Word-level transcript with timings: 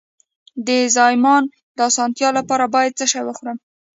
د 0.67 0.69
زایمان 0.95 1.43
د 1.77 1.79
اسانتیا 1.89 2.29
لپاره 2.37 2.65
باید 2.75 2.97
څه 2.99 3.05
شی 3.11 3.21
وخورم؟ 3.25 3.57